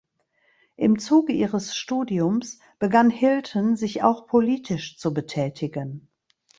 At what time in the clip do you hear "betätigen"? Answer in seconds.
5.13-6.07